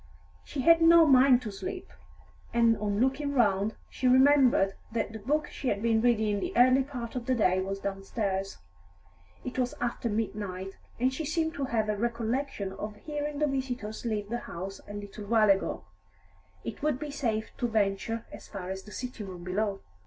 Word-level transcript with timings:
She 0.43 0.61
had 0.61 0.81
no 0.81 1.05
mind 1.05 1.43
to 1.43 1.51
sleep, 1.51 1.91
and 2.55 2.75
on 2.79 2.99
looking 2.99 3.33
round, 3.35 3.75
she 3.87 4.07
remembered 4.07 4.73
that 4.91 5.13
the 5.13 5.19
book 5.19 5.45
she 5.51 5.67
had 5.67 5.83
been 5.83 6.01
reading 6.01 6.33
in 6.33 6.39
the 6.39 6.57
early 6.57 6.81
part 6.81 7.15
of 7.15 7.27
the 7.27 7.35
day 7.35 7.61
was 7.61 7.77
downstairs. 7.81 8.57
It 9.45 9.59
was 9.59 9.75
after 9.79 10.09
midnight, 10.09 10.75
and 10.99 11.13
she 11.13 11.23
seemed 11.23 11.53
to 11.53 11.65
have 11.65 11.87
a 11.87 11.95
recollection 11.95 12.73
of 12.73 12.95
hearing 12.95 13.37
the 13.37 13.45
visitors 13.45 14.03
leave 14.03 14.29
the 14.29 14.39
house 14.39 14.81
a 14.87 14.93
little 14.95 15.25
while 15.25 15.51
ago; 15.51 15.83
it 16.63 16.81
would 16.81 16.97
be 16.97 17.11
safe 17.11 17.55
to 17.57 17.67
venture 17.67 18.25
as 18.31 18.47
far 18.47 18.71
as 18.71 18.81
the 18.81 18.91
sitting 18.91 19.27
room 19.27 19.43
below. 19.43 19.81